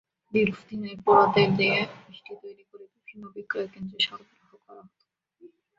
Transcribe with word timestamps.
দীর্ঘদিনের 0.33 0.97
পোড়া 1.05 1.25
তেল 1.33 1.49
দিয়ে 1.59 1.77
মিষ্টি 2.01 2.33
তৈরি 2.41 2.63
করে 2.69 2.85
বিভিন্ন 2.93 3.23
বিক্রয়কেন্দ্রে 3.35 3.99
সরবরাহ 4.07 4.51
করা 4.65 4.81
হতো। 4.85 5.05